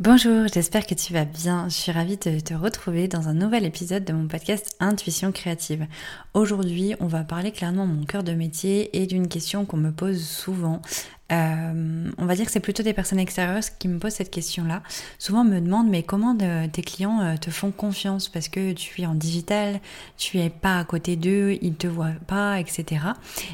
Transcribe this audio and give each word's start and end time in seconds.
Bonjour, 0.00 0.46
j'espère 0.46 0.86
que 0.86 0.94
tu 0.94 1.12
vas 1.12 1.24
bien. 1.24 1.68
Je 1.68 1.74
suis 1.74 1.90
ravie 1.90 2.18
de 2.18 2.38
te 2.38 2.54
retrouver 2.54 3.08
dans 3.08 3.26
un 3.26 3.34
nouvel 3.34 3.64
épisode 3.64 4.04
de 4.04 4.12
mon 4.12 4.28
podcast 4.28 4.76
Intuition 4.78 5.32
créative. 5.32 5.88
Aujourd'hui, 6.34 6.94
on 7.00 7.08
va 7.08 7.24
parler 7.24 7.50
clairement 7.50 7.84
de 7.84 7.94
mon 7.94 8.04
cœur 8.04 8.22
de 8.22 8.30
métier 8.30 8.96
et 8.96 9.08
d'une 9.08 9.26
question 9.26 9.64
qu'on 9.64 9.76
me 9.76 9.90
pose 9.90 10.24
souvent. 10.24 10.82
Euh, 11.30 12.10
on 12.16 12.24
va 12.24 12.34
dire 12.34 12.46
que 12.46 12.52
c'est 12.52 12.60
plutôt 12.60 12.82
des 12.82 12.94
personnes 12.94 13.18
extérieures 13.18 13.62
qui 13.78 13.88
me 13.88 13.98
posent 13.98 14.14
cette 14.14 14.30
question-là. 14.30 14.82
Souvent 15.18 15.44
me 15.44 15.60
demandent 15.60 15.88
mais 15.88 16.02
comment 16.02 16.36
tes 16.36 16.82
clients 16.82 17.20
euh, 17.20 17.36
te 17.36 17.50
font 17.50 17.70
confiance? 17.70 18.28
Parce 18.28 18.48
que 18.48 18.72
tu 18.72 19.02
es 19.02 19.06
en 19.06 19.14
digital, 19.14 19.80
tu 20.16 20.38
es 20.38 20.48
pas 20.50 20.78
à 20.78 20.84
côté 20.84 21.16
d'eux, 21.16 21.58
ils 21.60 21.74
te 21.74 21.86
voient 21.86 22.12
pas, 22.26 22.60
etc. 22.60 23.02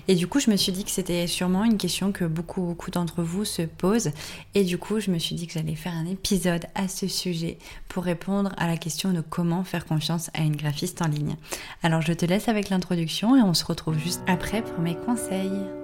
Et 0.08 0.14
du 0.14 0.26
coup 0.26 0.40
je 0.40 0.50
me 0.50 0.56
suis 0.56 0.72
dit 0.72 0.84
que 0.84 0.90
c'était 0.90 1.26
sûrement 1.26 1.64
une 1.64 1.76
question 1.76 2.12
que 2.12 2.24
beaucoup 2.24 2.62
beaucoup 2.62 2.90
d'entre 2.90 3.22
vous 3.22 3.44
se 3.44 3.62
posent. 3.62 4.12
Et 4.54 4.64
du 4.64 4.78
coup 4.78 5.00
je 5.00 5.10
me 5.10 5.18
suis 5.18 5.34
dit 5.34 5.46
que 5.46 5.52
j'allais 5.52 5.74
faire 5.74 5.94
un 5.94 6.06
épisode 6.06 6.66
à 6.74 6.86
ce 6.88 7.08
sujet 7.08 7.58
pour 7.88 8.04
répondre 8.04 8.52
à 8.56 8.66
la 8.66 8.76
question 8.76 9.12
de 9.12 9.20
comment 9.20 9.64
faire 9.64 9.86
confiance 9.86 10.30
à 10.34 10.42
une 10.42 10.56
graphiste 10.56 11.02
en 11.02 11.08
ligne. 11.08 11.36
Alors 11.82 12.02
je 12.02 12.12
te 12.12 12.24
laisse 12.24 12.48
avec 12.48 12.68
l'introduction 12.70 13.36
et 13.36 13.42
on 13.42 13.54
se 13.54 13.64
retrouve 13.64 13.98
juste 13.98 14.22
après 14.26 14.62
pour 14.62 14.78
mes 14.78 14.94
conseils. 14.94 15.83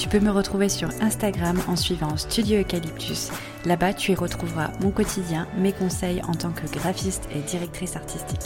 Tu 0.00 0.08
peux 0.08 0.18
me 0.18 0.30
retrouver 0.30 0.70
sur 0.70 0.88
Instagram 1.02 1.60
en 1.68 1.76
suivant 1.76 2.16
Studio 2.16 2.58
Eucalyptus. 2.60 3.28
Là-bas, 3.66 3.92
tu 3.92 4.12
y 4.12 4.14
retrouveras 4.14 4.70
mon 4.80 4.92
quotidien, 4.92 5.46
mes 5.58 5.74
conseils 5.74 6.22
en 6.26 6.32
tant 6.32 6.52
que 6.52 6.66
graphiste 6.72 7.28
et 7.34 7.40
directrice 7.40 7.96
artistique. 7.96 8.40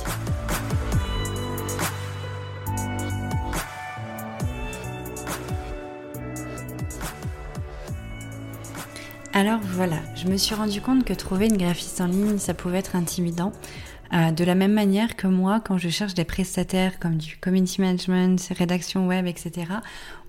Alors 9.33 9.61
voilà, 9.63 9.97
je 10.17 10.27
me 10.27 10.37
suis 10.37 10.57
rendu 10.57 10.81
compte 10.81 11.05
que 11.05 11.13
trouver 11.13 11.47
une 11.47 11.57
graphiste 11.57 12.01
en 12.01 12.07
ligne, 12.07 12.39
ça 12.39 12.55
pouvait 12.55 12.79
être 12.79 12.97
intimidant. 12.97 13.53
Euh, 14.13 14.31
de 14.31 14.45
la 14.45 14.55
même 14.55 14.73
manière 14.73 15.17
que 15.17 15.27
moi, 15.27 15.61
quand 15.61 15.79
je 15.79 15.89
cherche 15.89 16.15
des 16.15 16.25
prestataires 16.25 16.99
comme 16.99 17.17
du 17.17 17.37
community 17.39 17.81
management, 17.81 18.53
rédaction 18.57 19.07
web, 19.07 19.27
etc., 19.27 19.67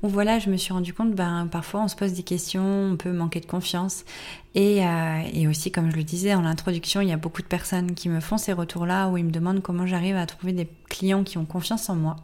où 0.02 0.08
voilà, 0.08 0.40
je 0.40 0.50
me 0.50 0.58
suis 0.58 0.74
rendu 0.74 0.94
compte, 0.94 1.14
ben, 1.14 1.48
parfois 1.52 1.82
on 1.82 1.88
se 1.88 1.96
pose 1.96 2.14
des 2.14 2.24
questions, 2.24 2.92
on 2.92 2.96
peut 2.96 3.12
manquer 3.12 3.40
de 3.40 3.46
confiance. 3.46 4.06
Et, 4.54 4.86
euh, 4.86 5.22
et 5.34 5.48
aussi, 5.48 5.72
comme 5.72 5.92
je 5.92 5.98
le 5.98 6.04
disais 6.04 6.34
en 6.34 6.42
l'introduction, 6.42 7.02
il 7.02 7.10
y 7.10 7.12
a 7.12 7.18
beaucoup 7.18 7.42
de 7.42 7.48
personnes 7.48 7.94
qui 7.94 8.10
me 8.10 8.20
font 8.20 8.38
ces 8.38 8.54
retours-là, 8.54 9.10
où 9.10 9.18
ils 9.18 9.26
me 9.26 9.32
demandent 9.32 9.62
comment 9.62 9.86
j'arrive 9.86 10.16
à 10.16 10.26
trouver 10.26 10.54
des 10.54 10.70
clients 10.90 11.24
qui 11.24 11.38
ont 11.38 11.46
confiance 11.46 11.90
en 11.90 11.96
moi. 11.96 12.16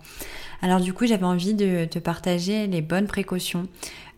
Alors 0.62 0.80
du 0.80 0.94
coup, 0.94 1.06
j'avais 1.06 1.26
envie 1.26 1.54
de 1.54 1.86
te 1.86 2.00
partager 2.00 2.68
les 2.68 2.82
bonnes 2.82 3.08
précautions 3.08 3.68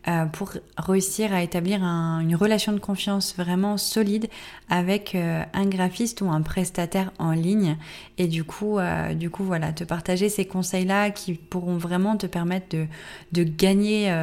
euh, 0.06 0.26
pour 0.26 0.52
réussir 0.78 1.34
à 1.34 1.44
établir 1.44 1.82
une 1.82 2.36
relation 2.36 2.74
de 2.74 2.80
confiance 2.80 3.36
vraiment 3.38 3.78
solide 3.78 4.28
avec 4.70 5.16
euh, 5.16 5.44
un 5.54 5.66
graphiste 5.66 6.20
ou 6.20 6.30
un 6.30 6.42
prestataire 6.42 7.14
en 7.20 7.32
ligne 7.32 7.78
et 8.18 8.28
du 8.28 8.44
coup 8.44 8.80
euh, 8.80 9.14
du 9.14 9.30
coup 9.30 9.46
voilà 9.46 9.72
te 9.72 9.86
partager 9.86 10.28
ces 10.28 10.44
conseils 10.44 10.84
là 10.84 11.10
qui 11.10 11.36
pourront 11.36 11.78
vraiment 11.78 12.18
te 12.18 12.26
permettre 12.26 12.68
de, 12.76 12.86
de 13.32 13.44
gagner 13.44 14.14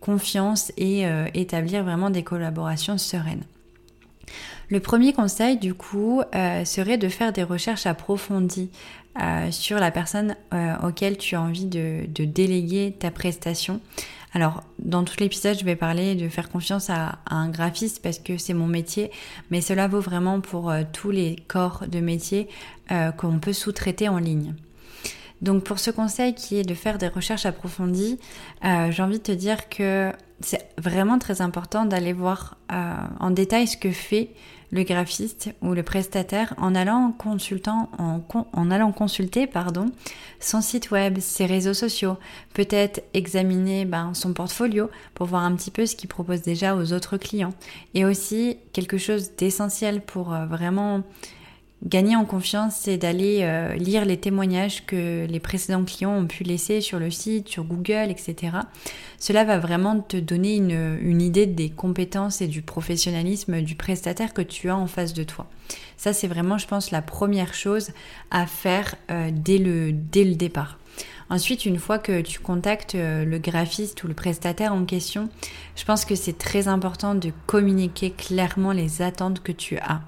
confiance 0.00 0.72
et 0.76 1.04
établir 1.34 1.84
vraiment 1.84 2.10
des 2.10 2.24
collaborations 2.24 2.98
sereines. 2.98 3.44
Le 4.70 4.80
premier 4.80 5.12
conseil, 5.12 5.58
du 5.58 5.74
coup, 5.74 6.22
serait 6.64 6.98
de 6.98 7.08
faire 7.08 7.32
des 7.32 7.42
recherches 7.42 7.86
approfondies 7.86 8.70
sur 9.50 9.78
la 9.78 9.90
personne 9.90 10.36
auquel 10.82 11.16
tu 11.18 11.36
as 11.36 11.40
envie 11.40 11.66
de 11.66 12.24
déléguer 12.24 12.94
ta 12.98 13.10
prestation. 13.10 13.80
Alors, 14.34 14.64
dans 14.80 15.04
tout 15.04 15.14
l'épisode, 15.20 15.56
je 15.56 15.64
vais 15.64 15.76
parler 15.76 16.16
de 16.16 16.28
faire 16.28 16.50
confiance 16.50 16.90
à, 16.90 17.20
un 17.30 17.48
graphiste 17.48 18.02
parce 18.02 18.18
que 18.18 18.36
c'est 18.36 18.52
mon 18.52 18.66
métier, 18.66 19.12
mais 19.50 19.60
cela 19.60 19.86
vaut 19.86 20.00
vraiment 20.00 20.40
pour 20.40 20.70
euh, 20.70 20.82
tous 20.92 21.12
les 21.12 21.36
corps 21.46 21.84
de 21.86 22.00
métier 22.00 22.48
euh, 22.90 23.12
qu'on 23.12 23.38
peut 23.38 23.52
sous-traiter 23.52 24.08
en 24.08 24.18
ligne. 24.18 24.54
Donc 25.40 25.62
pour 25.62 25.78
ce 25.78 25.92
conseil 25.92 26.34
qui 26.34 26.56
est 26.56 26.64
de 26.64 26.74
faire 26.74 26.98
des 26.98 27.06
recherches 27.06 27.46
approfondies, 27.46 28.18
euh, 28.64 28.90
j'ai 28.90 29.02
envie 29.04 29.18
de 29.18 29.22
te 29.22 29.32
dire 29.32 29.68
que 29.68 30.10
c'est 30.40 30.68
vraiment 30.78 31.18
très 31.18 31.40
important 31.40 31.84
d'aller 31.84 32.12
voir 32.12 32.56
en 32.68 33.30
détail 33.30 33.66
ce 33.66 33.76
que 33.76 33.92
fait 33.92 34.30
le 34.74 34.82
graphiste 34.82 35.50
ou 35.62 35.72
le 35.72 35.84
prestataire 35.84 36.52
en 36.58 36.74
allant 36.74 37.12
consulter 37.12 37.70
son 40.40 40.60
site 40.60 40.90
web, 40.90 41.18
ses 41.20 41.46
réseaux 41.46 41.74
sociaux, 41.74 42.16
peut-être 42.54 43.02
examiner 43.14 43.84
ben, 43.84 44.12
son 44.14 44.32
portfolio 44.32 44.90
pour 45.14 45.26
voir 45.26 45.44
un 45.44 45.54
petit 45.54 45.70
peu 45.70 45.86
ce 45.86 45.94
qu'il 45.94 46.08
propose 46.08 46.42
déjà 46.42 46.74
aux 46.74 46.92
autres 46.92 47.16
clients. 47.16 47.54
Et 47.94 48.04
aussi 48.04 48.58
quelque 48.72 48.98
chose 48.98 49.30
d'essentiel 49.36 50.00
pour 50.00 50.34
euh, 50.34 50.46
vraiment 50.46 51.02
Gagner 51.84 52.16
en 52.16 52.24
confiance, 52.24 52.76
c'est 52.76 52.96
d'aller 52.96 53.40
euh, 53.42 53.74
lire 53.74 54.06
les 54.06 54.16
témoignages 54.16 54.86
que 54.86 55.26
les 55.26 55.38
précédents 55.38 55.84
clients 55.84 56.16
ont 56.16 56.26
pu 56.26 56.42
laisser 56.42 56.80
sur 56.80 56.98
le 56.98 57.10
site, 57.10 57.48
sur 57.48 57.64
Google, 57.64 58.10
etc. 58.10 58.56
Cela 59.18 59.44
va 59.44 59.58
vraiment 59.58 60.00
te 60.00 60.16
donner 60.16 60.56
une, 60.56 61.20
idée 61.20 61.44
des 61.44 61.68
compétences 61.68 62.40
et 62.40 62.46
du 62.46 62.62
professionnalisme 62.62 63.60
du 63.60 63.74
prestataire 63.74 64.32
que 64.32 64.40
tu 64.40 64.70
as 64.70 64.76
en 64.76 64.86
face 64.86 65.12
de 65.12 65.24
toi. 65.24 65.46
Ça, 65.98 66.14
c'est 66.14 66.26
vraiment, 66.26 66.56
je 66.56 66.66
pense, 66.66 66.90
la 66.90 67.02
première 67.02 67.52
chose 67.52 67.90
à 68.30 68.46
faire 68.46 68.94
euh, 69.10 69.30
dès, 69.30 69.58
le, 69.58 69.92
dès 69.92 70.24
le 70.24 70.36
départ. 70.36 70.78
Ensuite, 71.28 71.66
une 71.66 71.78
fois 71.78 71.98
que 71.98 72.22
tu 72.22 72.40
contactes 72.40 72.94
euh, 72.94 73.26
le 73.26 73.38
graphiste 73.38 74.02
ou 74.04 74.08
le 74.08 74.14
prestataire 74.14 74.72
en 74.72 74.86
question, 74.86 75.28
je 75.76 75.84
pense 75.84 76.06
que 76.06 76.14
c'est 76.14 76.38
très 76.38 76.66
important 76.66 77.14
de 77.14 77.30
communiquer 77.46 78.10
clairement 78.10 78.72
les 78.72 79.02
attentes 79.02 79.42
que 79.42 79.52
tu 79.52 79.76
as. 79.76 80.00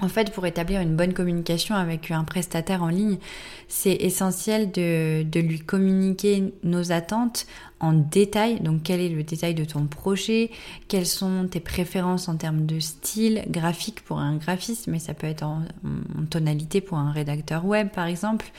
En 0.00 0.08
fait, 0.08 0.32
pour 0.32 0.46
établir 0.46 0.80
une 0.80 0.94
bonne 0.94 1.12
communication 1.12 1.74
avec 1.74 2.10
un 2.12 2.22
prestataire 2.22 2.82
en 2.82 2.88
ligne, 2.88 3.18
c'est 3.66 3.94
essentiel 3.94 4.70
de, 4.70 5.40
lui 5.40 5.58
communiquer 5.58 6.54
nos 6.62 6.92
attentes 6.92 7.46
en 7.80 7.92
détail. 7.92 8.60
Donc, 8.60 8.82
quel 8.82 9.00
est 9.00 9.08
le 9.08 9.22
détail 9.22 9.54
de 9.54 9.64
ton 9.64 9.86
projet? 9.86 10.50
Quelles 10.88 11.06
sont 11.06 11.46
tes 11.50 11.60
préférences 11.60 12.28
en 12.28 12.36
termes 12.36 12.66
de 12.66 12.80
style 12.80 13.44
graphique 13.48 14.04
pour 14.04 14.18
un 14.18 14.36
graphiste, 14.36 14.86
mais 14.86 14.98
ça 14.98 15.14
peut 15.14 15.26
être 15.26 15.44
en, 15.44 15.62
tonalité 16.30 16.80
pour 16.80 16.98
un 16.98 17.12
rédacteur 17.12 17.64
web, 17.64 17.88
par 17.88 18.06
exemple. 18.06 18.50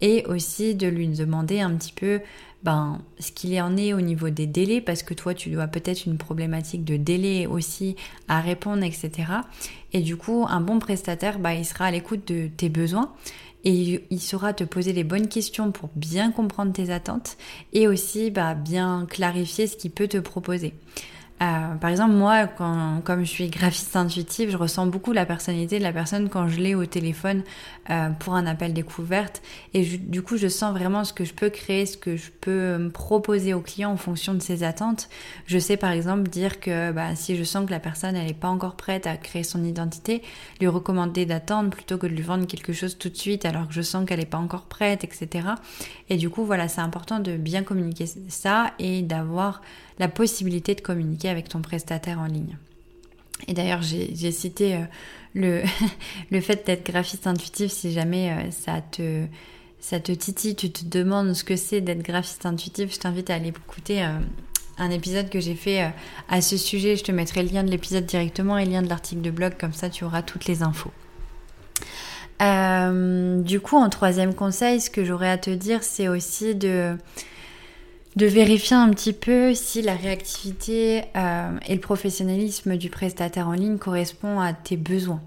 Et 0.00 0.24
aussi 0.26 0.74
de 0.74 0.86
lui 0.86 1.08
demander 1.08 1.60
un 1.60 1.74
petit 1.74 1.92
peu 1.92 2.20
ben, 2.62 2.98
ce 3.18 3.32
qu'il 3.32 3.58
en 3.60 3.76
est 3.76 3.92
au 3.92 4.00
niveau 4.00 4.28
des 4.28 4.46
délais, 4.46 4.80
parce 4.80 5.02
que 5.02 5.14
toi, 5.14 5.34
tu 5.34 5.50
dois 5.50 5.68
peut-être 5.68 6.06
une 6.06 6.18
problématique 6.18 6.84
de 6.84 6.96
délai 6.96 7.46
aussi 7.46 7.96
à 8.28 8.40
répondre, 8.40 8.82
etc. 8.82 9.10
Et 9.92 10.00
du 10.00 10.16
coup, 10.16 10.44
un 10.48 10.60
bon 10.60 10.78
prestataire, 10.78 11.38
ben, 11.38 11.52
il 11.52 11.64
sera 11.64 11.86
à 11.86 11.90
l'écoute 11.90 12.26
de 12.28 12.48
tes 12.48 12.68
besoins 12.68 13.12
et 13.66 14.06
il 14.10 14.20
saura 14.20 14.54
te 14.54 14.62
poser 14.62 14.92
les 14.92 15.02
bonnes 15.02 15.26
questions 15.26 15.72
pour 15.72 15.90
bien 15.96 16.30
comprendre 16.30 16.72
tes 16.72 16.90
attentes 16.90 17.36
et 17.72 17.88
aussi 17.88 18.30
ben, 18.30 18.54
bien 18.54 19.06
clarifier 19.10 19.66
ce 19.66 19.76
qu'il 19.76 19.90
peut 19.90 20.06
te 20.06 20.18
proposer. 20.18 20.72
Euh, 21.42 21.74
par 21.74 21.90
exemple, 21.90 22.14
moi, 22.14 22.46
comme 22.46 23.20
je 23.20 23.30
suis 23.30 23.48
graphiste 23.50 23.94
intuitive, 23.94 24.50
je 24.50 24.56
ressens 24.56 24.86
beaucoup 24.86 25.12
la 25.12 25.26
personnalité 25.26 25.78
de 25.78 25.82
la 25.82 25.92
personne 25.92 26.30
quand 26.30 26.48
je 26.48 26.58
l'ai 26.60 26.74
au 26.74 26.86
téléphone 26.86 27.42
euh, 27.90 28.08
pour 28.10 28.34
un 28.34 28.46
appel 28.46 28.72
découverte. 28.72 29.42
Et 29.74 29.84
du 29.84 30.22
coup, 30.22 30.38
je 30.38 30.48
sens 30.48 30.72
vraiment 30.72 31.04
ce 31.04 31.12
que 31.12 31.24
je 31.24 31.34
peux 31.34 31.50
créer, 31.50 31.84
ce 31.84 31.98
que 31.98 32.16
je 32.16 32.30
peux 32.40 32.90
proposer 32.92 33.52
au 33.52 33.60
client 33.60 33.90
en 33.90 33.98
fonction 33.98 34.32
de 34.32 34.40
ses 34.40 34.62
attentes. 34.62 35.10
Je 35.46 35.58
sais 35.58 35.76
par 35.76 35.90
exemple 35.90 36.28
dire 36.28 36.58
que 36.58 36.90
bah, 36.92 37.14
si 37.14 37.36
je 37.36 37.44
sens 37.44 37.66
que 37.66 37.70
la 37.70 37.80
personne 37.80 38.14
n'est 38.14 38.32
pas 38.32 38.48
encore 38.48 38.76
prête 38.76 39.06
à 39.06 39.16
créer 39.18 39.44
son 39.44 39.62
identité, 39.62 40.22
lui 40.60 40.68
recommander 40.68 41.26
d'attendre 41.26 41.70
plutôt 41.70 41.98
que 41.98 42.06
de 42.06 42.12
lui 42.12 42.22
vendre 42.22 42.46
quelque 42.46 42.72
chose 42.72 42.96
tout 42.96 43.10
de 43.10 43.16
suite 43.16 43.44
alors 43.44 43.68
que 43.68 43.74
je 43.74 43.82
sens 43.82 44.06
qu'elle 44.06 44.20
n'est 44.20 44.26
pas 44.26 44.38
encore 44.38 44.64
prête, 44.64 45.04
etc. 45.04 45.48
Et 46.08 46.16
du 46.16 46.30
coup, 46.30 46.44
voilà, 46.44 46.68
c'est 46.68 46.80
important 46.80 47.20
de 47.20 47.36
bien 47.36 47.62
communiquer 47.62 48.06
ça 48.28 48.72
et 48.78 49.02
d'avoir 49.02 49.60
la 49.98 50.08
possibilité 50.08 50.74
de 50.74 50.80
communiquer 50.80 51.28
avec 51.28 51.48
ton 51.48 51.62
prestataire 51.62 52.18
en 52.18 52.26
ligne. 52.26 52.56
Et 53.48 53.52
d'ailleurs, 53.52 53.82
j'ai 53.82 54.32
cité 54.32 54.76
euh, 55.36 55.62
le, 56.30 56.40
fait 56.40 56.66
d'être 56.66 56.86
graphiste 56.86 57.26
intuitif 57.26 57.70
si 57.70 57.92
jamais 57.92 58.30
euh, 58.30 58.50
ça 58.50 58.80
te 58.80 59.24
ça 59.78 60.00
titille, 60.00 60.56
tu 60.56 60.72
te 60.72 60.84
demandes 60.84 61.34
ce 61.34 61.44
que 61.44 61.54
c'est 61.54 61.80
d'être 61.80 62.02
graphiste 62.02 62.44
intuitif, 62.44 62.92
je 62.92 62.98
t'invite 62.98 63.30
à 63.30 63.34
aller 63.34 63.50
écouter 63.50 64.02
euh, 64.02 64.18
un 64.78 64.90
épisode 64.90 65.28
que 65.28 65.38
j'ai 65.38 65.54
fait 65.54 65.92
à 66.28 66.40
ce 66.40 66.56
sujet. 66.56 66.96
Je 66.96 67.04
te 67.04 67.12
mettrai 67.12 67.44
le 67.44 67.50
lien 67.50 67.62
de 67.62 67.70
l'épisode 67.70 68.04
directement 68.04 68.58
et 68.58 68.64
le 68.64 68.72
lien 68.72 68.82
de 68.82 68.88
l'article 68.88 69.20
de 69.20 69.30
blog, 69.30 69.52
comme 69.60 69.72
ça 69.72 69.88
tu 69.88 70.02
auras 70.02 70.22
toutes 70.22 70.46
les 70.46 70.62
infos. 70.64 70.90
du 72.40 73.60
coup, 73.60 73.76
en 73.76 73.88
troisième 73.88 74.34
conseil, 74.34 74.80
ce 74.80 74.90
que 74.90 75.04
j'aurais 75.04 75.30
à 75.30 75.38
te 75.38 75.50
dire, 75.50 75.84
c'est 75.84 76.08
aussi 76.08 76.56
de 76.56 76.96
de 78.16 78.26
vérifier 78.26 78.76
un 78.76 78.90
petit 78.90 79.12
peu 79.12 79.54
si 79.54 79.82
la 79.82 79.94
réactivité 79.94 81.04
euh, 81.16 81.50
et 81.66 81.74
le 81.74 81.80
professionnalisme 81.80 82.76
du 82.76 82.88
prestataire 82.88 83.48
en 83.48 83.52
ligne 83.52 83.76
correspond 83.76 84.40
à 84.40 84.54
tes 84.54 84.78
besoins. 84.78 85.20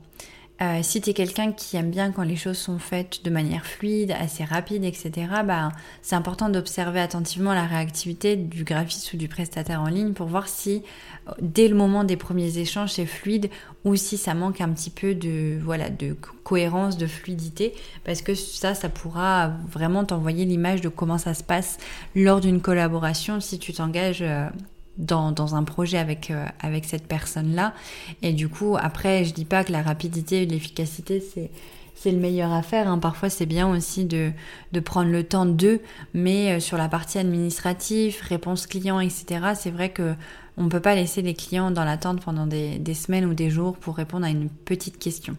Euh, 0.62 0.80
si 0.84 1.00
tu 1.00 1.14
quelqu'un 1.14 1.54
qui 1.54 1.78
aime 1.78 1.90
bien 1.90 2.12
quand 2.12 2.24
les 2.24 2.36
choses 2.36 2.58
sont 2.58 2.80
faites 2.80 3.24
de 3.24 3.30
manière 3.30 3.66
fluide, 3.66 4.12
assez 4.12 4.44
rapide, 4.44 4.84
etc., 4.84 5.12
bah, 5.46 5.72
c'est 6.02 6.16
important 6.16 6.50
d'observer 6.50 7.00
attentivement 7.00 7.54
la 7.54 7.66
réactivité 7.66 8.36
du 8.36 8.66
graphiste 8.66 9.14
ou 9.14 9.18
du 9.18 9.30
prestataire 9.30 9.82
en 9.82 9.88
ligne 9.88 10.12
pour 10.12 10.28
voir 10.28 10.50
si 10.50 10.84
euh, 11.28 11.32
dès 11.42 11.70
le 11.70 11.76
moment 11.76 12.04
des 12.04 12.18
premiers 12.18 12.58
échanges 12.58 12.92
c'est 12.92 13.06
fluide 13.06 13.50
ou 13.86 13.96
si 13.96 14.18
ça 14.18 14.34
manque 14.34 14.60
un 14.60 14.70
petit 14.70 14.90
peu 14.90 15.16
de, 15.16 15.58
voilà, 15.64 15.90
de 15.90 16.14
cohérence, 16.44 16.98
de 16.98 17.08
fluidité, 17.08 17.74
parce 18.04 18.22
que 18.22 18.36
ça, 18.36 18.74
ça 18.74 18.90
pourra 18.90 19.54
vraiment 19.70 20.04
t'envoyer 20.04 20.44
l'image 20.44 20.82
de 20.82 20.90
comment 20.90 21.18
ça 21.18 21.34
se 21.34 21.44
passe 21.44 21.78
lors 22.16 22.42
d'une 22.42 22.60
collaboration 22.60 23.40
si 23.40 23.60
tu 23.60 23.72
t'engages. 23.72 24.22
Euh, 24.22 24.50
dans, 25.00 25.56
un 25.56 25.64
projet 25.64 25.98
avec, 25.98 26.30
euh, 26.30 26.46
avec 26.60 26.86
cette 26.86 27.08
personne-là. 27.08 27.74
Et 28.22 28.34
du 28.34 28.50
coup, 28.50 28.78
après, 28.80 29.24
je 29.26 29.34
dis 29.34 29.46
pas 29.46 29.64
que 29.64 29.72
la 29.72 29.82
rapidité 29.82 30.44
et 30.44 30.46
l'efficacité, 30.46 31.22
c'est 31.22 31.50
c'est 31.96 32.12
le 32.12 32.18
meilleur 32.18 32.54
à 32.54 32.62
faire. 32.62 32.88
Hein. 32.88 32.98
Parfois, 32.98 33.30
c'est 33.30 33.46
bien 33.46 33.70
aussi 33.70 34.06
de, 34.06 34.32
de, 34.72 34.80
prendre 34.80 35.12
le 35.12 35.22
temps 35.26 35.46
d'eux, 35.46 35.82
mais 36.14 36.54
euh, 36.54 36.60
sur 36.62 36.78
la 36.78 36.88
partie 36.88 37.18
administrative, 37.18 38.20
réponse 38.22 38.68
client, 38.68 39.02
etc., 39.02 39.52
c'est 39.54 39.70
vrai 39.70 39.90
que 39.90 40.14
on 40.56 40.70
peut 40.70 40.80
pas 40.80 40.96
laisser 40.96 41.22
les 41.22 41.34
clients 41.34 41.72
dans 41.72 41.84
l'attente 41.84 42.22
pendant 42.22 42.48
des, 42.48 42.80
des, 42.80 42.94
semaines 42.94 43.26
ou 43.26 43.34
des 43.34 43.50
jours 43.50 43.76
pour 43.76 43.98
répondre 43.98 44.26
à 44.26 44.30
une 44.30 44.50
petite 44.50 44.98
question. 44.98 45.36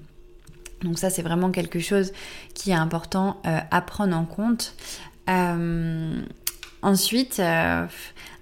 Donc 0.83 0.99
ça, 0.99 1.09
c'est 1.09 1.23
vraiment 1.23 1.51
quelque 1.51 1.81
chose 1.81 2.13
qui 2.55 2.71
est 2.71 2.75
important 2.75 3.41
euh, 3.47 3.59
à 3.71 3.81
prendre 3.81 4.15
en 4.15 4.25
compte. 4.25 4.75
Ensuite, 6.83 7.41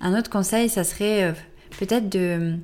un 0.01 0.17
autre 0.17 0.31
conseil, 0.31 0.69
ça 0.69 0.85
serait 0.85 1.25
euh, 1.25 1.33
peut-être 1.79 2.09
de 2.09 2.57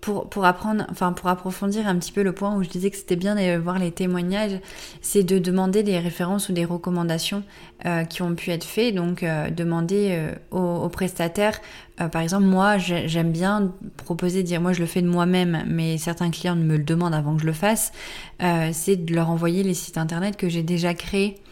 pour, 0.00 0.30
pour 0.30 0.46
apprendre, 0.46 0.86
enfin 0.90 1.12
pour 1.12 1.28
approfondir 1.28 1.86
un 1.86 1.98
petit 1.98 2.10
peu 2.10 2.22
le 2.22 2.32
point 2.32 2.56
où 2.56 2.62
je 2.62 2.70
disais 2.70 2.90
que 2.90 2.96
c'était 2.96 3.16
bien 3.16 3.34
de 3.34 3.58
voir 3.58 3.78
les 3.78 3.90
témoignages, 3.90 4.58
c'est 5.02 5.22
de 5.22 5.38
demander 5.38 5.82
des 5.82 5.98
références 5.98 6.48
ou 6.48 6.54
des 6.54 6.64
recommandations 6.64 7.42
euh, 7.84 8.04
qui 8.04 8.22
ont 8.22 8.34
pu 8.34 8.50
être 8.50 8.64
faites. 8.64 8.94
Donc 8.94 9.22
euh, 9.22 9.50
demander 9.50 10.18
aux, 10.52 10.88
prestataires, 10.88 11.60
par 11.98 12.22
exemple 12.22 12.44
moi 12.44 12.78
j'aime 12.78 13.30
bien 13.30 13.72
proposer, 13.98 14.42
dire 14.42 14.62
moi 14.62 14.72
je 14.72 14.80
le 14.80 14.86
fais 14.86 15.02
de 15.02 15.08
moi-même, 15.08 15.64
mais 15.66 15.98
certains 15.98 16.30
clients 16.30 16.56
me 16.56 16.78
le 16.78 16.82
demandent 16.82 17.14
avant 17.14 17.34
que 17.34 17.42
je 17.42 17.46
le 17.46 17.52
fasse, 17.52 17.92
c'est 18.72 18.96
de 18.96 19.14
leur 19.14 19.28
envoyer 19.28 19.62
les 19.62 19.74
sites 19.74 19.98
internet 19.98 20.38
que 20.38 20.48
j'ai 20.48 20.62
déjà 20.62 20.94
créés 20.94 21.42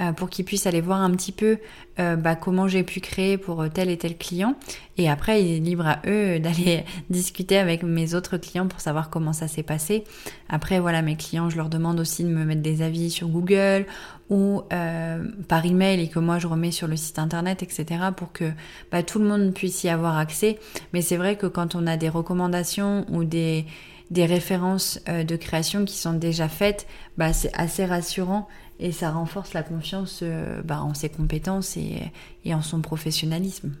euh, 0.00 0.12
pour 0.12 0.30
qu'ils 0.30 0.44
puissent 0.44 0.66
aller 0.66 0.80
voir 0.80 1.00
un 1.00 1.10
petit 1.10 1.32
peu 1.32 1.58
euh, 1.98 2.14
bah, 2.14 2.36
comment 2.36 2.68
j'ai 2.68 2.84
pu 2.84 3.00
créer 3.00 3.36
pour 3.36 3.68
tel 3.68 3.90
et 3.90 3.98
tel 3.98 4.16
client. 4.16 4.54
Et 4.96 5.10
après, 5.10 5.42
il 5.42 5.56
est 5.56 5.58
libre 5.58 5.86
à 5.88 6.00
eux 6.06 6.38
d'aller 6.40 6.84
discuter 7.10 7.58
avec 7.58 7.82
mes 7.82 8.14
autres 8.14 8.36
clients 8.36 8.68
pour 8.68 8.80
savoir 8.80 9.10
comment 9.10 9.32
ça 9.32 9.48
s'est 9.48 9.64
passé. 9.64 10.04
Après, 10.48 10.78
voilà, 10.78 11.02
mes 11.02 11.16
clients, 11.16 11.50
je 11.50 11.56
leur 11.56 11.68
demande 11.68 11.98
aussi 11.98 12.22
de 12.22 12.28
me 12.28 12.44
mettre 12.44 12.62
des 12.62 12.82
avis 12.82 13.10
sur 13.10 13.26
Google 13.26 13.86
ou 14.30 14.62
euh, 14.72 15.24
par 15.48 15.66
email 15.66 16.00
et 16.00 16.08
que 16.08 16.20
moi 16.20 16.38
je 16.38 16.46
remets 16.46 16.70
sur 16.70 16.86
le 16.86 16.96
site 16.96 17.18
internet, 17.18 17.64
etc. 17.64 17.86
pour 18.16 18.30
que 18.30 18.52
bah, 18.92 19.02
tout 19.02 19.18
le 19.18 19.24
monde 19.24 19.52
puisse 19.52 19.82
y 19.82 19.88
avoir 19.88 20.16
accès. 20.16 20.60
Mais 20.92 21.02
c'est 21.02 21.16
vrai 21.16 21.36
que 21.36 21.46
quand 21.46 21.74
on 21.74 21.88
a 21.88 21.96
des 21.96 22.08
recommandations 22.08 23.04
ou 23.10 23.24
des 23.24 23.66
des 24.10 24.24
références 24.24 24.98
de 25.06 25.36
création 25.36 25.84
qui 25.84 25.94
sont 25.94 26.14
déjà 26.14 26.48
faites, 26.48 26.86
bah, 27.18 27.34
c'est 27.34 27.52
assez 27.52 27.84
rassurant 27.84 28.48
et 28.80 28.92
ça 28.92 29.10
renforce 29.10 29.52
la 29.54 29.62
confiance 29.62 30.20
euh, 30.22 30.62
bah, 30.62 30.82
en 30.82 30.94
ses 30.94 31.08
compétences 31.08 31.76
et, 31.76 32.12
en 32.54 32.62
son 32.62 32.80
professionnalisme. 32.80 33.72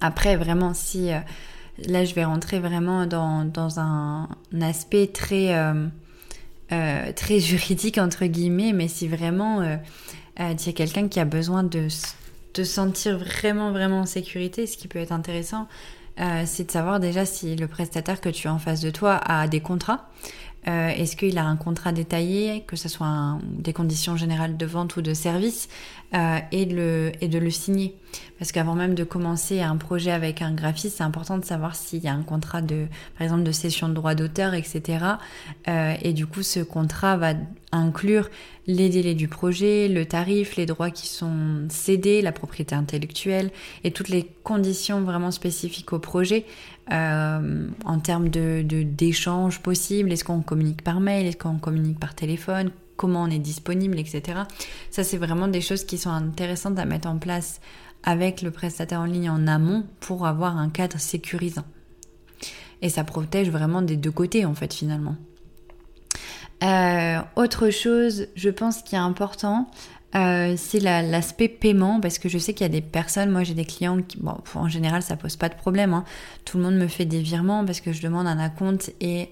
Après, 0.00 0.36
vraiment, 0.36 0.74
si 0.74 1.12
euh, 1.12 1.18
là 1.86 2.04
je 2.04 2.14
vais 2.14 2.24
rentrer 2.24 2.60
vraiment 2.60 3.06
dans, 3.06 3.78
un, 3.78 4.28
aspect 4.60 5.06
très, 5.08 5.54
euh, 5.54 7.12
très 7.14 7.40
juridique, 7.40 7.98
entre 7.98 8.26
guillemets, 8.26 8.72
mais 8.72 8.88
si 8.88 9.08
vraiment 9.08 9.62
il 10.38 10.66
y 10.66 10.68
a 10.68 10.72
quelqu'un 10.72 11.08
qui 11.08 11.20
a 11.20 11.24
besoin 11.24 11.62
de 11.62 11.88
te 12.52 12.64
sentir 12.64 13.18
vraiment, 13.18 13.70
vraiment 13.70 14.00
en 14.00 14.06
sécurité, 14.06 14.66
ce 14.66 14.76
qui 14.76 14.88
peut 14.88 14.98
être 14.98 15.12
intéressant, 15.12 15.68
c'est 16.44 16.66
de 16.66 16.70
savoir 16.70 17.00
déjà 17.00 17.24
si 17.24 17.54
le 17.56 17.68
prestataire 17.68 18.20
que 18.20 18.28
tu 18.28 18.48
as 18.48 18.54
en 18.54 18.58
face 18.58 18.80
de 18.80 18.90
toi 18.90 19.14
a 19.16 19.46
des 19.46 19.60
contrats. 19.60 20.08
Euh, 20.66 20.88
est-ce 20.88 21.16
qu'il 21.16 21.36
a 21.38 21.44
un 21.44 21.56
contrat 21.56 21.92
détaillé, 21.92 22.64
que 22.66 22.76
ce 22.76 22.88
soit 22.88 23.38
des 23.44 23.72
conditions 23.72 24.16
générales 24.16 24.56
de 24.56 24.66
vente 24.66 24.96
ou 24.96 25.02
de 25.02 25.12
service, 25.12 25.68
euh, 26.14 26.38
et, 26.52 26.64
de 26.64 26.74
le, 26.74 27.12
et 27.20 27.28
de 27.28 27.38
le 27.38 27.50
signer 27.50 27.94
Parce 28.38 28.52
qu'avant 28.52 28.74
même 28.74 28.94
de 28.94 29.04
commencer 29.04 29.60
un 29.60 29.76
projet 29.76 30.10
avec 30.10 30.42
un 30.42 30.52
graphiste, 30.52 30.98
c'est 30.98 31.02
important 31.02 31.38
de 31.38 31.44
savoir 31.44 31.74
s'il 31.76 32.02
y 32.02 32.08
a 32.08 32.14
un 32.14 32.22
contrat 32.22 32.62
de, 32.62 32.86
par 33.18 33.24
exemple, 33.24 33.42
de 33.42 33.52
cession 33.52 33.88
de 33.88 33.94
droits 33.94 34.14
d'auteur, 34.14 34.54
etc. 34.54 35.04
Euh, 35.68 35.94
et 36.02 36.12
du 36.12 36.26
coup, 36.26 36.42
ce 36.42 36.60
contrat 36.60 37.16
va 37.16 37.34
inclure 37.72 38.30
les 38.66 38.88
délais 38.88 39.14
du 39.14 39.28
projet, 39.28 39.88
le 39.88 40.06
tarif, 40.06 40.56
les 40.56 40.66
droits 40.66 40.90
qui 40.90 41.08
sont 41.08 41.66
cédés, 41.68 42.22
la 42.22 42.32
propriété 42.32 42.74
intellectuelle 42.74 43.50
et 43.82 43.90
toutes 43.90 44.08
les 44.08 44.30
conditions 44.42 45.02
vraiment 45.02 45.30
spécifiques 45.30 45.92
au 45.92 45.98
projet 45.98 46.46
euh, 46.92 47.68
en 47.84 47.98
termes 47.98 48.28
de 48.28 48.62
d'échanges 48.62 49.60
possibles. 49.60 50.12
Est-ce 50.12 50.24
qu'on 50.24 50.42
communique 50.42 50.82
par 50.82 51.00
mail 51.00 51.26
Est-ce 51.26 51.36
qu'on 51.36 51.58
communique 51.58 51.98
par 51.98 52.14
téléphone 52.14 52.70
Comment 52.96 53.22
on 53.22 53.30
est 53.30 53.38
disponible, 53.38 53.98
etc. 53.98 54.40
Ça, 54.90 55.02
c'est 55.02 55.16
vraiment 55.16 55.48
des 55.48 55.60
choses 55.60 55.84
qui 55.84 55.98
sont 55.98 56.10
intéressantes 56.10 56.78
à 56.78 56.84
mettre 56.84 57.08
en 57.08 57.18
place 57.18 57.60
avec 58.04 58.42
le 58.42 58.50
prestataire 58.50 59.00
en 59.00 59.06
ligne 59.06 59.30
en 59.30 59.46
amont 59.46 59.84
pour 60.00 60.26
avoir 60.26 60.58
un 60.58 60.68
cadre 60.68 60.98
sécurisant. 60.98 61.64
Et 62.82 62.90
ça 62.90 63.02
protège 63.02 63.50
vraiment 63.50 63.82
des 63.82 63.96
deux 63.96 64.10
côtés, 64.10 64.44
en 64.44 64.54
fait, 64.54 64.72
finalement. 64.74 65.16
Euh, 66.62 67.18
autre 67.36 67.70
chose, 67.70 68.28
je 68.36 68.50
pense 68.50 68.82
qui 68.82 68.94
est 68.94 68.98
important, 68.98 69.70
euh, 70.16 70.54
c'est 70.56 70.80
l'aspect 70.80 71.48
paiement 71.48 72.00
parce 72.00 72.18
que 72.18 72.28
je 72.28 72.38
sais 72.38 72.54
qu'il 72.54 72.64
y 72.64 72.70
a 72.70 72.72
des 72.72 72.80
personnes, 72.80 73.30
moi 73.30 73.42
j'ai 73.42 73.54
des 73.54 73.64
clients 73.64 74.00
qui, 74.00 74.18
bon, 74.18 74.36
en 74.54 74.68
général 74.68 75.02
ça 75.02 75.16
pose 75.16 75.36
pas 75.36 75.48
de 75.48 75.54
problème, 75.54 75.92
hein. 75.92 76.04
tout 76.44 76.56
le 76.58 76.64
monde 76.64 76.76
me 76.76 76.86
fait 76.86 77.04
des 77.04 77.20
virements 77.20 77.64
parce 77.64 77.80
que 77.80 77.92
je 77.92 78.00
demande 78.00 78.26
un 78.28 78.38
acompte 78.38 78.92
et 79.00 79.30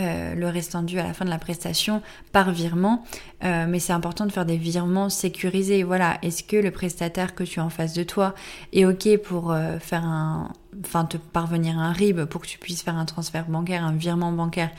euh, 0.00 0.34
le 0.34 0.48
restant 0.48 0.82
dû 0.82 0.98
à 0.98 1.04
la 1.04 1.14
fin 1.14 1.24
de 1.24 1.30
la 1.30 1.38
prestation 1.38 2.02
par 2.32 2.50
virement, 2.50 3.04
euh, 3.44 3.66
mais 3.68 3.78
c'est 3.78 3.92
important 3.92 4.26
de 4.26 4.32
faire 4.32 4.44
des 4.44 4.56
virements 4.56 5.08
sécurisés. 5.08 5.84
Voilà, 5.84 6.18
est-ce 6.22 6.42
que 6.42 6.56
le 6.56 6.72
prestataire 6.72 7.36
que 7.36 7.44
tu 7.44 7.60
as 7.60 7.64
en 7.64 7.70
face 7.70 7.94
de 7.94 8.02
toi 8.02 8.34
est 8.72 8.86
ok 8.86 9.18
pour 9.18 9.54
faire 9.78 10.04
un, 10.04 10.50
enfin 10.80 11.04
te 11.04 11.16
parvenir 11.16 11.78
un 11.78 11.92
RIB 11.92 12.24
pour 12.24 12.40
que 12.40 12.48
tu 12.48 12.58
puisses 12.58 12.82
faire 12.82 12.96
un 12.96 13.04
transfert 13.04 13.46
bancaire, 13.46 13.84
un 13.84 13.92
virement 13.92 14.32
bancaire? 14.32 14.70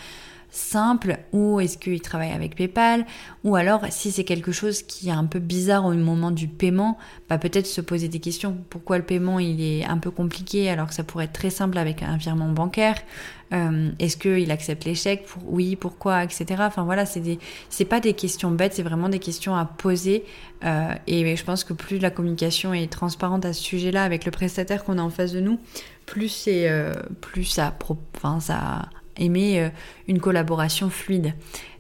Simple 0.50 1.18
ou 1.34 1.60
est-ce 1.60 1.78
qu'il 1.78 2.02
travaille 2.02 2.32
avec 2.32 2.56
PayPal 2.56 3.06
ou 3.44 3.56
alors 3.56 3.82
si 3.90 4.12
c'est 4.12 4.24
quelque 4.24 4.52
chose 4.52 4.82
qui 4.84 5.10
est 5.10 5.12
un 5.12 5.26
peu 5.26 5.40
bizarre 5.40 5.86
au 5.86 5.94
moment 5.94 6.32
du 6.32 6.48
paiement, 6.48 6.98
bah 7.30 7.38
peut-être 7.38 7.68
se 7.68 7.82
poser 7.82 8.08
des 8.08 8.20
questions. 8.20 8.58
Pourquoi 8.70 8.98
le 8.98 9.04
paiement 9.04 9.40
il 9.40 9.62
est 9.62 9.86
un 9.86 9.98
peu 9.98 10.12
compliqué 10.12 10.70
alors 10.70 10.88
que 10.88 10.94
ça 10.94 11.04
pourrait 11.04 11.26
être 11.26 11.34
très 11.34 11.50
simple 11.50 11.78
avec 11.78 12.04
un 12.04 12.18
virement 12.18 12.50
bancaire? 12.50 12.98
Euh, 13.54 13.92
Est-ce 14.00 14.18
qu'il 14.18 14.50
accepte 14.52 14.92
chèques 14.94 15.26
pour, 15.26 15.44
Oui, 15.52 15.76
pourquoi, 15.76 16.24
etc. 16.24 16.46
Enfin 16.60 16.84
voilà, 16.84 17.06
c'est 17.06 17.20
des, 17.20 17.40
c'est 17.70 17.86
pas 17.86 18.00
des 18.00 18.14
questions 18.14 18.52
bêtes, 18.52 18.74
c'est 18.74 18.84
vraiment 18.84 19.10
des 19.10 19.20
questions 19.20 19.56
à 19.56 19.66
poser. 19.66 20.26
Euh, 20.64 20.94
et 21.08 21.36
je 21.36 21.44
pense 21.44 21.64
que 21.64 21.74
plus 21.74 22.00
la 22.00 22.10
communication 22.10 22.74
est 22.74 22.92
transparente 22.92 23.46
à 23.46 23.54
ce 23.54 23.62
sujet-là 23.62 24.04
avec 24.04 24.26
le 24.26 24.32
prestataire 24.32 24.84
qu'on 24.84 24.98
a 24.98 25.02
en 25.02 25.10
face 25.10 25.32
de 25.32 25.42
nous, 25.42 25.60
plus 26.06 26.30
c'est, 26.30 26.70
euh, 26.70 26.94
plus 27.22 27.46
ça, 27.46 27.76
enfin 28.16 28.40
ça 28.40 28.90
aimer 29.18 29.62
euh, 29.62 29.70
une 30.08 30.20
collaboration 30.20 30.90
fluide. 30.90 31.34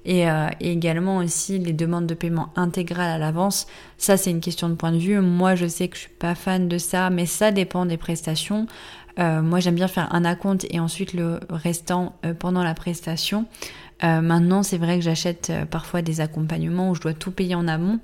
Euh, 0.07 0.49
et, 0.59 0.71
également 0.71 1.17
aussi 1.17 1.57
les 1.57 1.73
demandes 1.73 2.05
de 2.05 2.13
paiement 2.13 2.49
intégrales 2.55 3.09
à 3.09 3.17
l'avance. 3.17 3.65
Ça, 3.97 4.17
c'est 4.17 4.29
une 4.29 4.39
question 4.39 4.69
de 4.69 4.75
point 4.75 4.91
de 4.91 4.97
vue. 4.97 5.19
Moi, 5.19 5.55
je 5.55 5.65
sais 5.65 5.87
que 5.87 5.95
je 5.95 6.01
suis 6.01 6.09
pas 6.09 6.35
fan 6.35 6.67
de 6.67 6.77
ça, 6.77 7.09
mais 7.09 7.25
ça 7.25 7.51
dépend 7.51 7.85
des 7.85 7.97
prestations. 7.97 8.67
Euh, 9.17 9.41
moi, 9.41 9.59
j'aime 9.59 9.75
bien 9.75 9.87
faire 9.87 10.13
un 10.13 10.23
acompte 10.25 10.67
et 10.69 10.79
ensuite 10.79 11.13
le 11.13 11.39
restant 11.49 12.15
pendant 12.39 12.63
la 12.63 12.73
prestation. 12.73 13.45
maintenant, 14.03 14.61
c'est 14.61 14.77
vrai 14.77 14.97
que 14.99 15.03
j'achète 15.03 15.51
parfois 15.71 16.01
des 16.01 16.21
accompagnements 16.21 16.91
où 16.91 16.95
je 16.95 17.01
dois 17.01 17.13
tout 17.13 17.31
payer 17.31 17.55
en 17.55 17.67
amont. 17.67 17.99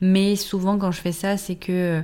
Mais 0.00 0.34
souvent, 0.34 0.76
quand 0.78 0.90
je 0.90 1.00
fais 1.00 1.12
ça, 1.12 1.36
c'est 1.36 1.54
que 1.54 2.02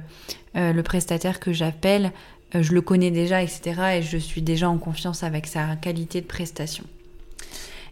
le 0.55 0.83
prestataire 0.83 1.41
que 1.41 1.53
j'appelle 1.53 2.13
je 2.55 2.73
le 2.73 2.81
connais 2.81 3.11
déjà, 3.11 3.43
etc. 3.43 3.99
Et 3.99 4.03
je 4.03 4.17
suis 4.17 4.43
déjà 4.43 4.69
en 4.69 4.79
confiance 4.79 5.23
avec 5.23 5.47
sa 5.47 5.77
qualité 5.77 6.21
de 6.21 6.27
prestation. 6.27 6.85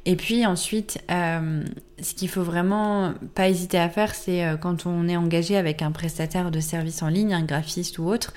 Et 0.05 0.17
puis 0.17 0.47
ensuite, 0.47 1.03
euh, 1.11 1.65
ce 2.00 2.15
qu'il 2.15 2.29
faut 2.29 2.43
vraiment 2.43 3.15
pas 3.35 3.49
hésiter 3.49 3.79
à 3.79 3.88
faire, 3.88 4.15
c'est 4.15 4.45
euh, 4.45 4.57
quand 4.57 4.87
on 4.87 5.09
est 5.09 5.17
engagé 5.17 5.57
avec 5.57 5.83
un 5.83 5.91
prestataire 5.91 6.50
de 6.50 6.61
service 6.61 7.03
en 7.03 7.09
ligne, 7.09 7.35
un 7.35 7.45
graphiste 7.45 7.99
ou 7.99 8.09
autre, 8.09 8.33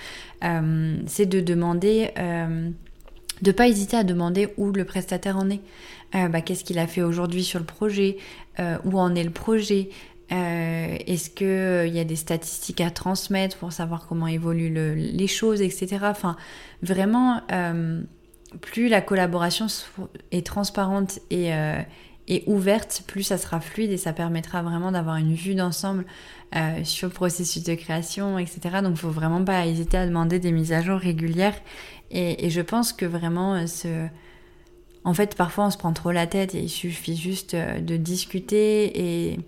c'est 1.05 1.27
de 1.27 1.39
demander, 1.39 2.11
de 3.43 3.51
pas 3.51 3.67
hésiter 3.67 3.95
à 3.95 4.03
demander 4.03 4.49
où 4.57 4.71
le 4.71 4.85
prestataire 4.85 5.37
en 5.37 5.49
est. 5.51 5.61
Bah, 6.13 6.41
qu'est-ce 6.41 6.63
qu'il 6.63 6.79
a 6.79 6.87
fait 6.87 7.03
aujourd'hui 7.03 7.43
sur 7.43 7.59
le 7.59 7.65
projet, 7.65 8.17
où 8.57 8.99
en 8.99 9.13
est 9.13 9.23
le 9.23 9.29
projet, 9.29 9.89
Est-ce 10.31 11.29
qu'il 11.29 11.93
y 11.93 11.99
a 11.99 12.03
des 12.03 12.15
statistiques 12.15 12.81
à 12.81 12.89
transmettre 12.89 13.57
pour 13.57 13.73
savoir 13.73 14.07
comment 14.07 14.27
évoluent 14.27 14.71
les 14.95 15.27
choses, 15.27 15.61
etc. 15.61 15.99
Enfin, 16.03 16.37
vraiment, 16.81 17.41
plus 18.59 18.87
la 18.87 19.01
collaboration 19.01 19.67
est 20.31 20.45
transparente 20.45 21.19
et, 21.29 21.51
ouverte, 22.47 23.03
plus 23.07 23.23
ça 23.23 23.37
sera 23.37 23.59
fluide 23.59 23.91
et 23.91 23.97
ça 23.97 24.13
permettra 24.13 24.61
vraiment 24.61 24.91
d'avoir 24.91 25.17
une 25.17 25.33
vue 25.33 25.55
d'ensemble 25.55 26.05
euh, 26.55 26.83
sur 26.83 27.07
le 27.07 27.13
processus 27.13 27.63
de 27.63 27.75
création, 27.75 28.37
etc. 28.37 28.59
Donc 28.83 28.91
il 28.91 28.97
faut 28.97 29.09
vraiment 29.09 29.43
pas 29.43 29.65
hésiter 29.65 29.97
à 29.97 30.05
demander 30.05 30.39
des 30.39 30.51
mises 30.51 30.73
à 30.73 30.81
jour 30.81 30.99
régulières. 30.99 31.55
Et, 32.09 32.49
je 32.49 32.59
pense 32.59 32.91
que 32.91 33.05
vraiment, 33.05 33.55
euh, 33.55 34.07
en 35.05 35.13
fait, 35.13 35.35
parfois 35.35 35.67
on 35.67 35.69
se 35.69 35.77
prend 35.77 35.93
trop 35.93 36.11
la 36.11 36.27
tête 36.27 36.53
et 36.53 36.59
il 36.59 36.69
suffit 36.69 37.15
juste 37.15 37.53
euh, 37.53 37.79
de 37.79 37.95
discuter 37.95 38.99
et, 38.99 39.39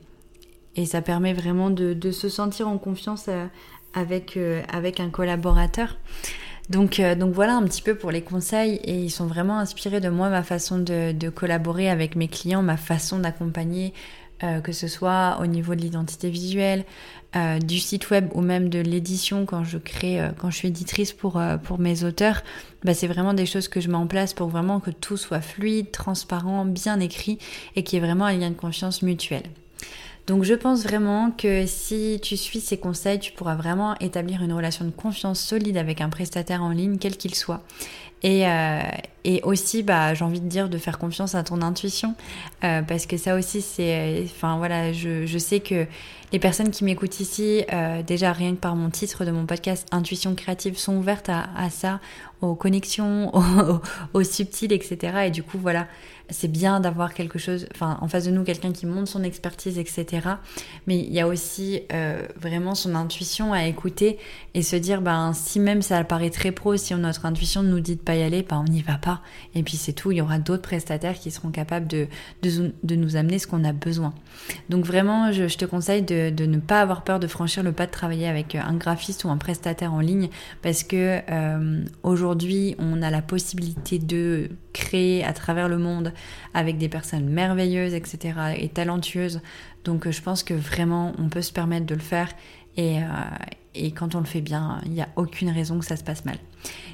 et 0.76 0.86
ça 0.86 1.02
permet 1.02 1.34
vraiment 1.34 1.70
de, 1.70 2.12
se 2.12 2.30
sentir 2.30 2.68
en 2.68 2.78
confiance 2.78 3.30
avec, 3.94 4.40
avec 4.72 5.00
un 5.00 5.10
collaborateur. 5.10 5.98
Donc, 6.70 7.02
donc 7.20 7.34
voilà 7.34 7.56
un 7.56 7.64
petit 7.64 7.82
peu 7.82 7.96
pour 7.96 8.10
les 8.10 8.22
conseils 8.22 8.76
et 8.84 8.96
ils 8.96 9.12
sont 9.12 9.28
vraiment 9.28 9.60
inspirés 9.60 10.00
de 10.00 10.10
moi, 10.10 10.30
ma 10.30 10.44
façon 10.44 10.80
de, 10.80 11.30
collaborer 11.30 11.90
avec 11.90 12.16
mes 12.16 12.28
clients, 12.28 12.64
ma 12.64 12.78
façon 12.78 13.20
d'accompagner 13.20 13.94
euh, 14.44 14.60
que 14.60 14.74
ce 14.74 14.90
soit 14.90 15.38
au 15.40 15.46
niveau 15.46 15.74
de 15.74 15.80
l'identité 15.80 16.30
visuelle, 16.30 16.84
euh, 17.38 17.60
du 17.60 17.80
site 17.80 18.10
web 18.10 18.28
ou 18.34 18.42
même 18.42 18.68
de 18.68 18.80
l'édition 18.80 19.46
quand 19.46 19.64
je 19.64 19.78
crée, 19.78 20.20
euh, 20.20 20.32
quand 20.38 20.50
je 20.50 20.58
suis 20.58 20.68
éditrice 20.68 21.14
pour, 21.14 21.42
pour 21.64 21.80
mes 21.80 22.04
auteurs, 22.04 22.42
bah, 22.84 22.94
c'est 22.94 23.08
vraiment 23.08 23.34
des 23.34 23.46
choses 23.46 23.70
que 23.70 23.80
je 23.80 23.88
mets 23.88 23.96
en 23.96 24.08
place 24.08 24.34
pour 24.34 24.50
vraiment 24.50 24.82
que 24.82 24.92
tout 24.92 25.16
soit 25.16 25.40
fluide, 25.40 25.92
transparent, 25.92 26.66
bien 26.66 27.00
écrit 27.00 27.38
et 27.78 27.84
qu'il 27.84 28.00
y 28.00 28.02
ait 28.02 28.06
vraiment 28.06 28.26
un 28.26 28.36
lien 28.36 28.50
de 28.50 28.56
confiance 28.56 29.02
mutuel. 29.02 29.44
Donc 30.28 30.44
je 30.44 30.54
pense 30.54 30.84
vraiment 30.84 31.32
que 31.32 31.66
si 31.66 32.20
tu 32.22 32.38
suis 32.38 32.62
ces 32.62 32.78
conseils, 32.78 33.20
tu 33.20 33.34
pourras 33.34 33.56
vraiment 33.56 33.96
établir 34.00 34.42
une 34.42 34.54
relation 34.54 34.86
de 34.86 34.92
confiance 34.92 35.40
solide 35.40 35.78
avec 35.78 36.00
un 36.00 36.10
prestataire 36.10 36.64
en 36.64 36.70
ligne, 36.70 36.98
quel 36.98 37.18
qu'il 37.18 37.36
soit. 37.36 37.62
Et, 38.22 38.48
euh, 38.48 38.80
et 39.26 39.42
aussi, 39.44 39.84
bah, 39.84 40.14
j'ai 40.14 40.26
envie 40.26 40.42
de 40.42 40.48
dire 40.48 40.70
de 40.70 40.78
faire 40.78 41.00
confiance 41.00 41.36
à 41.36 41.44
ton 41.44 41.62
intuition, 41.62 42.16
euh, 42.64 42.82
parce 42.82 43.06
que 43.06 43.18
ça 43.18 43.36
aussi, 43.36 43.62
c'est, 43.62 44.24
enfin 44.26 44.58
voilà, 44.58 44.92
je, 44.92 45.26
je, 45.26 45.38
sais 45.38 45.62
que 45.62 45.86
les 46.34 46.40
personnes 46.40 46.72
qui 46.72 46.84
m'écoutent 46.84 47.20
ici, 47.20 47.64
euh, 47.72 48.04
déjà 48.04 48.34
rien 48.34 48.52
que 48.52 48.60
par 48.60 48.76
mon 48.76 48.90
titre 48.90 49.24
de 49.24 49.32
mon 49.32 49.46
podcast 49.46 49.88
Intuition 49.92 50.36
créative, 50.36 50.78
sont 50.78 50.98
ouvertes 50.98 51.30
à, 51.30 51.50
à 51.56 51.70
ça, 51.70 52.02
aux 52.42 52.56
connexions, 52.56 53.34
aux, 53.36 53.82
aux, 54.14 54.24
subtils, 54.24 54.74
etc. 54.74 55.28
Et 55.28 55.32
du 55.32 55.44
coup, 55.44 55.58
voilà, 55.58 55.88
c'est 56.30 56.52
bien 56.52 56.80
d'avoir 56.80 57.14
quelque 57.14 57.40
chose, 57.40 57.68
enfin, 57.74 57.98
en 58.02 58.08
face 58.08 58.26
de 58.26 58.32
nous, 58.32 58.44
quelqu'un 58.44 58.72
qui 58.72 58.86
montre 58.86 59.08
son 59.08 59.24
expertise, 59.24 59.78
etc. 59.78 60.28
Mais 60.88 60.98
il 60.98 61.14
y 61.14 61.20
a 61.20 61.28
aussi 61.28 61.82
euh, 61.94 62.26
vraiment 62.36 62.76
son 62.76 62.96
intuition 62.96 63.54
à 63.54 63.66
écouter 63.66 64.18
et 64.54 64.64
se 64.64 64.76
dire, 64.76 65.02
ben, 65.02 65.34
si 65.34 65.60
même 65.60 65.82
ça 65.82 66.04
paraît 66.04 66.30
très 66.30 66.52
pro, 66.52 66.76
si 66.78 66.94
notre 66.96 67.26
intuition 67.26 67.64
nous 67.64 67.80
dit 67.80 67.96
de 67.96 68.02
pas 68.02 68.16
y 68.16 68.24
aller, 68.24 68.44
ben, 68.44 68.64
on 68.68 68.72
n'y 68.72 68.82
va 68.82 68.98
Et 69.56 69.64
puis 69.64 69.78
c'est 69.78 69.94
tout. 69.94 70.12
Il 70.12 70.18
y 70.18 70.22
aura 70.22 70.40
d'autres 70.40 70.62
prestataires 70.62 71.20
qui 71.20 71.32
seront 71.32 71.50
capables 71.50 71.88
de, 71.88 72.08
nous 72.96 73.16
amener 73.16 73.40
ce 73.40 73.48
qu'on 73.48 73.64
a 73.64 73.74
besoin. 73.74 74.14
Donc 74.70 74.86
vraiment, 74.86 75.32
je, 75.32 75.46
te 75.56 75.66
conseille 75.66 76.02
de, 76.02 76.46
ne 76.46 76.58
pas 76.58 76.82
avoir 76.82 77.04
peur 77.04 77.20
de 77.20 77.28
franchir 77.28 77.64
le 77.64 77.72
pas 77.72 77.86
de 77.86 77.92
travailler 77.92 78.28
avec 78.28 78.56
un 78.56 78.74
graphiste 78.74 79.24
ou 79.24 79.30
un 79.30 79.38
prestataire 79.38 79.94
en 79.94 80.00
ligne 80.00 80.30
parce 80.62 80.84
que 80.84 81.20
euh, 81.30 81.84
aujourd'hui, 82.04 82.76
on 82.80 83.02
a 83.02 83.10
la 83.10 83.22
possibilité 83.22 84.00
de 84.00 84.50
créer 84.74 85.24
à 85.24 85.34
travers 85.34 85.70
le 85.70 85.78
monde 85.78 86.14
avec 86.54 86.78
des 86.78 86.90
personnes 86.90 87.30
merveilleuses, 87.30 87.94
etc. 87.94 88.34
et 88.58 88.70
talentueuses. 88.70 89.42
Donc 89.84 90.10
je 90.10 90.22
pense 90.22 90.44
que 90.44 90.54
vraiment, 90.54 91.14
on 91.18 91.30
peut 91.30 91.42
se 91.42 91.52
permettre 91.52 91.86
de 91.86 91.96
le 91.96 92.02
faire 92.02 92.30
et, 92.78 93.00
euh, 93.00 93.06
et 93.76 93.92
quand 93.92 94.16
on 94.16 94.20
le 94.20 94.26
fait 94.26 94.42
bien, 94.42 94.80
il 94.86 94.92
n'y 94.92 95.02
a 95.02 95.10
aucune 95.16 95.50
raison 95.50 95.80
que 95.80 95.86
ça 95.86 95.96
se 95.96 96.04
passe 96.04 96.26
mal. 96.26 96.38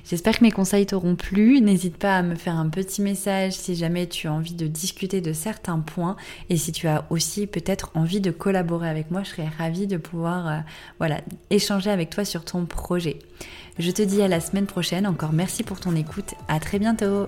J'espère 0.09 0.39
que 0.39 0.43
mes 0.43 0.51
conseils 0.51 0.85
t'auront 0.85 1.15
plu. 1.15 1.61
N'hésite 1.61 1.97
pas 1.97 2.17
à 2.17 2.21
me 2.21 2.35
faire 2.35 2.55
un 2.55 2.69
petit 2.69 3.01
message 3.01 3.53
si 3.53 3.75
jamais 3.75 4.07
tu 4.07 4.27
as 4.27 4.33
envie 4.33 4.53
de 4.53 4.67
discuter 4.67 5.21
de 5.21 5.33
certains 5.33 5.79
points 5.79 6.15
et 6.49 6.57
si 6.57 6.71
tu 6.71 6.87
as 6.87 7.05
aussi 7.09 7.47
peut-être 7.47 7.91
envie 7.95 8.21
de 8.21 8.31
collaborer 8.31 8.89
avec 8.89 9.11
moi, 9.11 9.23
je 9.23 9.29
serais 9.29 9.49
ravie 9.57 9.87
de 9.87 9.97
pouvoir 9.97 10.47
euh, 10.47 10.57
voilà, 10.99 11.21
échanger 11.49 11.91
avec 11.91 12.09
toi 12.09 12.25
sur 12.25 12.45
ton 12.45 12.65
projet. 12.65 13.19
Je 13.77 13.91
te 13.91 14.01
dis 14.01 14.21
à 14.21 14.27
la 14.27 14.39
semaine 14.39 14.65
prochaine. 14.65 15.05
Encore 15.05 15.33
merci 15.33 15.63
pour 15.63 15.79
ton 15.79 15.95
écoute. 15.95 16.33
À 16.47 16.59
très 16.59 16.79
bientôt. 16.79 17.27